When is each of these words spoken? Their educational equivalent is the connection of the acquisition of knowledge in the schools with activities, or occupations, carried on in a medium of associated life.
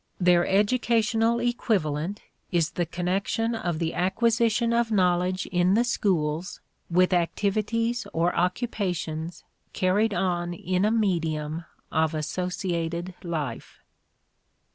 Their 0.19 0.47
educational 0.47 1.39
equivalent 1.39 2.21
is 2.51 2.71
the 2.71 2.87
connection 2.87 3.53
of 3.53 3.77
the 3.77 3.93
acquisition 3.93 4.73
of 4.73 4.89
knowledge 4.89 5.45
in 5.51 5.75
the 5.75 5.83
schools 5.83 6.59
with 6.89 7.13
activities, 7.13 8.07
or 8.11 8.35
occupations, 8.35 9.43
carried 9.73 10.15
on 10.15 10.55
in 10.55 10.85
a 10.85 10.91
medium 10.91 11.65
of 11.91 12.15
associated 12.15 13.13
life. 13.21 13.77